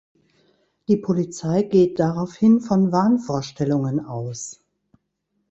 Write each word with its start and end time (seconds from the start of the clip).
Die 0.87 0.97
Polizei 0.97 1.61
geht 1.61 1.99
daraufhin 1.99 2.59
von 2.59 2.91
Wahnvorstellungen 2.91 4.03
aus. 4.03 4.59